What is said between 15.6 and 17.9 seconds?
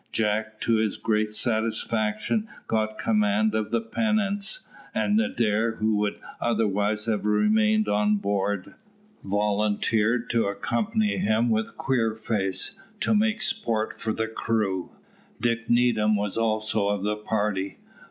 Needham was also of the party.